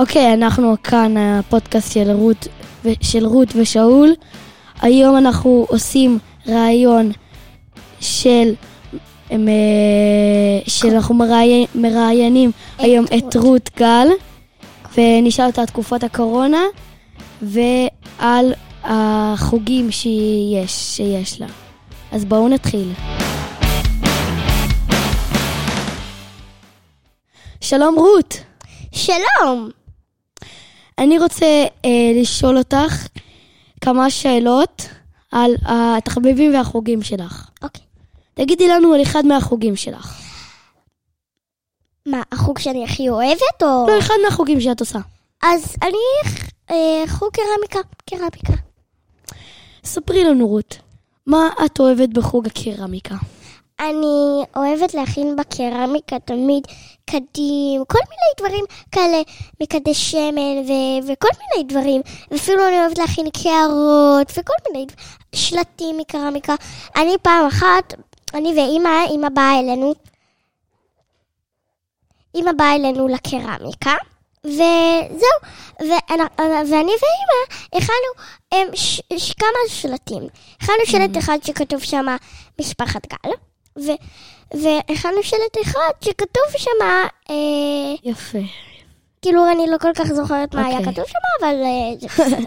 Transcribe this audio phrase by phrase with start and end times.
[0.00, 2.48] אוקיי, אנחנו כאן, הפודקאסט של רות,
[3.00, 4.12] של רות ושאול.
[4.80, 7.12] היום אנחנו עושים ראיון
[8.00, 8.54] של...
[9.30, 14.08] הם, אה, שאנחנו מראיין, מראיינים היום את רות גל,
[14.96, 16.62] ונשאל אותה על תקופת הקורונה
[17.42, 18.54] ועל
[18.84, 21.46] החוגים שיש, שיש לה.
[22.12, 22.92] אז בואו נתחיל.
[27.60, 28.40] שלום רות.
[28.92, 29.79] שלום.
[31.00, 31.46] אני רוצה
[31.84, 33.06] אה, לשאול אותך
[33.80, 34.82] כמה שאלות
[35.32, 37.50] על התחביבים והחוגים שלך.
[37.62, 37.82] אוקיי.
[38.34, 40.20] תגידי לנו על אחד מהחוגים שלך.
[42.06, 43.86] מה, החוג שאני הכי אוהבת, או...
[43.88, 44.98] לא, אחד מהחוגים שאת עושה.
[45.42, 46.32] אז אני
[46.70, 48.62] אה, חוג קרמיקה, קרמיקה.
[49.84, 50.78] ספרי לנו, רות,
[51.26, 53.14] מה את אוהבת בחוג הקרמיקה?
[53.80, 56.66] אני אוהבת להכין בקרמיקה תמיד
[57.10, 59.22] קדים, כל מיני דברים כאלה,
[59.62, 62.02] מקדי שמן ו- וכל מיני דברים.
[62.30, 64.86] ואפילו אני אוהבת להכין קערות וכל מיני
[65.34, 66.54] שלטים מקרמיקה.
[66.96, 67.94] אני פעם אחת,
[68.34, 69.94] אני ואימא, אימא באה אלינו,
[72.34, 73.94] אימא באה אלינו לקרמיקה.
[74.44, 75.36] וזהו,
[75.80, 77.40] ואני, ואני ואימא
[77.72, 78.24] הכנו
[78.74, 80.22] ש, ש, כמה שלטים.
[80.60, 82.06] הכנו שלט אחד שכתוב שם
[82.60, 83.30] משפחת גל,
[84.50, 86.70] והכנו שלט אחד שכתוב שם...
[87.30, 87.34] אה,
[88.04, 88.38] יפה.
[89.22, 90.92] כאילו, אני לא כל כך זוכרת מה היה אוקיי.
[90.92, 92.38] כתוב שם, אבל אה.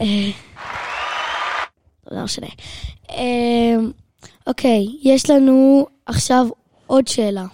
[0.00, 0.30] אה,
[2.10, 2.46] לא משנה.
[3.10, 3.74] אה,
[4.46, 6.46] אוקיי, יש לנו עכשיו
[6.86, 7.44] עוד שאלה.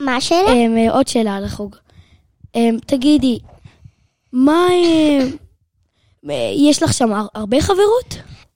[0.00, 0.48] מה השאלה?
[0.48, 1.76] אה, עוד שאלה על החוג.
[2.56, 3.38] אה, תגידי,
[4.32, 4.66] מה...
[6.56, 8.14] יש לך שם הר- הרבה חברות?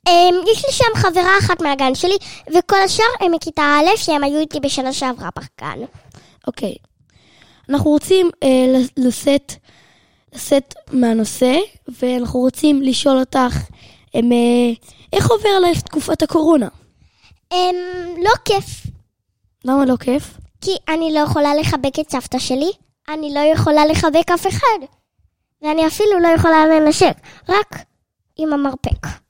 [0.08, 2.16] אמ, יש לי שם חברה אחת מהגן שלי,
[2.56, 5.78] וכל השאר הם מכיתה א', שהם היו איתי בשנה שעברה בגן.
[6.46, 6.74] אוקיי.
[7.68, 9.52] אנחנו רוצים אה, לשאת,
[10.34, 11.56] לשאת מהנושא,
[11.88, 13.56] ואנחנו רוצים לשאול אותך,
[14.14, 14.72] הם, אה,
[15.12, 16.68] איך עובר עלייך תקופת הקורונה?
[17.52, 17.76] אמ,
[18.24, 18.86] לא כיף,
[19.64, 20.38] למה לא כיף?
[20.60, 22.70] כי אני לא יכולה לחבק את סבתא שלי,
[23.08, 24.78] אני לא יכולה לחבק אף אחד,
[25.62, 27.16] ואני אפילו לא יכולה לנשק,
[27.48, 27.78] רק
[28.36, 29.27] עם המרפק.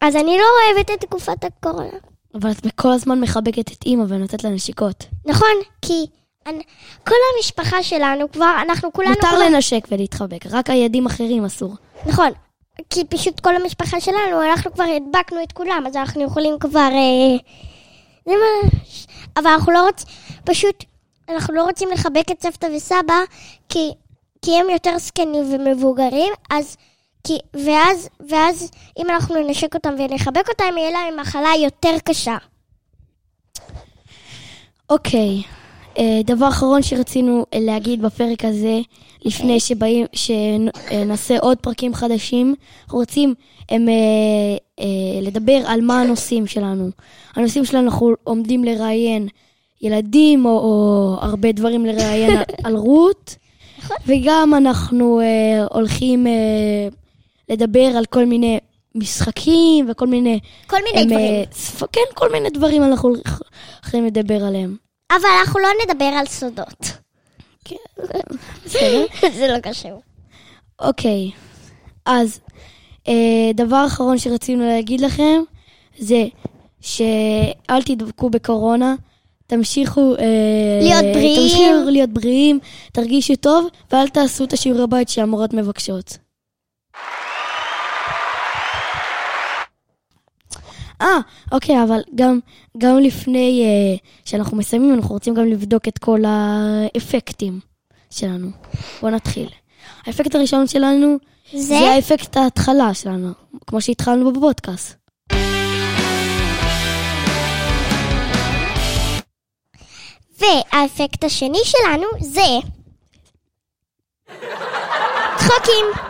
[0.00, 1.98] אז אני לא אוהבת את תקופת הקורונה.
[2.34, 5.04] אבל את כל הזמן מחבקת את אימא ונותנת לה נשיקות.
[5.26, 5.48] נכון,
[5.82, 6.06] כי
[6.46, 6.62] אני,
[7.06, 9.10] כל המשפחה שלנו כבר, אנחנו כולנו...
[9.10, 11.74] מותר כבר- לנשק ולהתחבק, רק הילדים אחרים אסור.
[12.06, 12.30] נכון,
[12.90, 16.88] כי פשוט כל המשפחה שלנו, אנחנו כבר הדבקנו את כולם, אז אנחנו יכולים כבר...
[16.92, 17.36] אה,
[18.26, 18.70] זה מה...
[19.36, 20.08] אבל אנחנו לא רוצים,
[20.44, 20.84] פשוט,
[21.28, 23.18] אנחנו לא רוצים לחבק את סבתא וסבא,
[23.68, 23.90] כי,
[24.42, 26.76] כי הם יותר זקנים ומבוגרים, אז...
[27.26, 32.36] כי, ואז, ואז אם אנחנו ננשק אותם ונחבק אותם, יהיה להם מחלה יותר קשה.
[34.90, 35.42] אוקיי,
[35.98, 38.80] אה, דבר אחרון שרצינו אה, להגיד בפרק הזה,
[39.24, 42.54] לפני שבאים, שנעשה עוד פרקים חדשים,
[42.84, 43.34] אנחנו רוצים
[43.68, 44.84] הם, אה,
[45.22, 46.90] לדבר על מה הנושאים שלנו.
[47.36, 49.28] הנושאים שלנו, אנחנו עומדים לראיין
[49.82, 53.36] ילדים, או, או הרבה דברים לראיין על, על רות,
[54.06, 55.20] וגם אנחנו
[55.70, 56.26] הולכים
[57.48, 58.58] לדבר על כל מיני
[58.94, 60.40] משחקים וכל מיני...
[60.66, 61.24] כל מיני הם, דברים.
[61.26, 61.82] אה, צפ...
[61.92, 64.76] כן, כל מיני דברים אנחנו הולכים לדבר עליהם.
[65.10, 66.92] אבל אנחנו לא נדבר על סודות.
[67.64, 67.76] כן.
[69.38, 70.02] זה לא קשור.
[70.80, 71.30] אוקיי,
[72.06, 72.40] אז
[73.08, 75.42] אה, דבר אחרון שרצינו להגיד לכם
[75.98, 76.24] זה
[76.80, 78.94] שאל תדבקו בקורונה,
[79.46, 80.24] תמשיכו אה,
[80.82, 81.50] להיות בריאים.
[81.50, 82.58] תמשיכו להיות בריאים,
[82.92, 86.18] תרגישו טוב, ואל תעשו את השיעורי בית שהמורות מבקשות.
[91.00, 91.18] אה,
[91.52, 92.38] אוקיי, אבל גם,
[92.78, 97.60] גם לפני אה, שאנחנו מסיימים, אנחנו רוצים גם לבדוק את כל האפקטים
[98.10, 98.48] שלנו.
[99.00, 99.48] בואו נתחיל.
[100.06, 101.16] האפקט הראשון שלנו
[101.52, 101.58] זה?
[101.58, 103.32] זה האפקט ההתחלה שלנו,
[103.66, 104.94] כמו שהתחלנו בפודקאסט.
[110.40, 112.58] והאפקט השני שלנו זה...
[115.38, 116.05] צחוקים.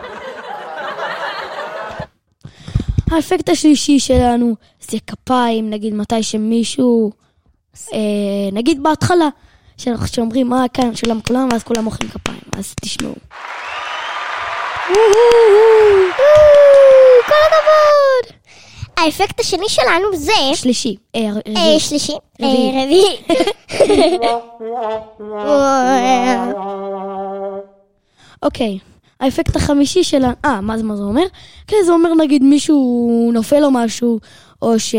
[3.11, 7.12] האפקט השלישי שלנו זה כפיים, נגיד מתי שמישהו,
[7.93, 7.99] אה,
[8.53, 9.29] נגיד בהתחלה,
[9.76, 13.14] שאנחנו שאומרים, אה, כאן שלום כולם, ואז כולם מוחאים כפיים, אז תשמעו.
[17.26, 18.37] כל הכבוד.
[18.97, 20.32] האפקט השני שלנו זה...
[20.55, 21.81] שלישי, אה, אה, רביעי.
[21.81, 22.12] שלישי.
[22.43, 22.73] רביעי.
[22.73, 23.17] אה, רביעי.
[28.43, 28.79] אוקיי,
[29.20, 31.26] האפקט החמישי שלנו, אה, מה זה, מה זה אומר?
[31.66, 34.20] כן, זה אומר נגיד מישהו נופל או משהו,
[34.62, 34.94] או, ש...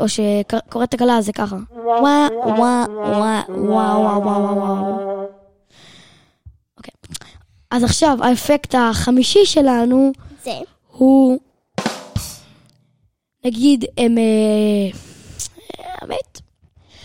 [0.00, 1.56] או שקורית תקלה, זה ככה.
[1.70, 5.26] וואה, וואה, וואה, וואו, וואו, וואו, וואו.
[6.76, 6.94] אוקיי.
[7.70, 10.12] אז עכשיו, האפקט החמישי שלנו
[10.44, 10.50] זה.
[10.92, 11.38] הוא,
[13.44, 14.18] נגיד, הם...
[14.18, 14.98] אה,
[16.00, 16.40] האמת,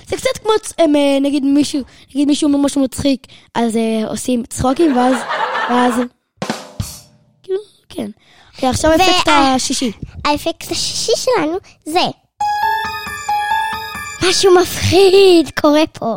[0.07, 4.43] זה קצת כמו, הם, אה, נגיד מישהו, נגיד מישהו אומר משהו מצחיק, אז אה, עושים
[4.43, 5.15] צחוקים, ואז,
[5.69, 5.93] ואז,
[7.91, 8.11] כן.
[8.55, 9.91] אוקיי, עכשיו האפקט וה- השישי.
[10.25, 11.99] האפקט השישי שלנו זה...
[14.29, 16.15] משהו מפחיד קורה פה.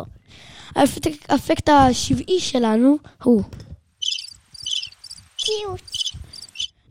[0.75, 3.43] האפקט, האפקט השבעי שלנו הוא,
[5.37, 5.81] קיוט.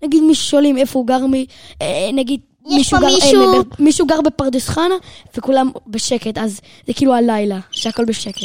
[0.02, 1.34] נגיד מישהו שואלים איפה הוא גר, מ,
[1.82, 4.94] אה, נגיד יש מישהו גר, מישהו- אה, ב- מישהו גר בפרדס חנה,
[5.36, 8.40] וכולם בשקט, אז זה כאילו הלילה, שהכל בשקט.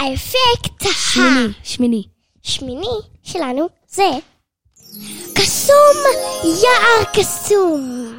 [0.00, 2.02] האפקט שמיני, שמיני.
[2.44, 4.10] השמיני שלנו זה...
[5.34, 5.96] קסום!
[6.44, 8.12] יער קסום!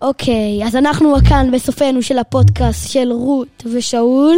[0.00, 4.36] אוקיי, אז אנחנו כאן בסופנו של הפודקאסט של רות ושאול.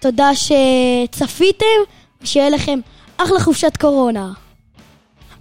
[0.00, 1.66] תודה שצפיתם,
[2.22, 2.80] ושיהיה לכם
[3.16, 4.32] אחלה חופשת קורונה.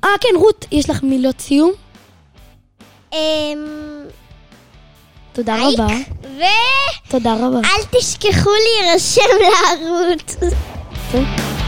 [0.03, 1.71] אה, כן, רות, יש לך מילות סיום?
[3.13, 3.17] אמ...
[5.33, 5.93] תודה לייק, רבה.
[6.37, 7.59] ואל תודה רבה.
[7.91, 10.35] תשכחו להירשם לערוץ.
[11.13, 11.64] 嗯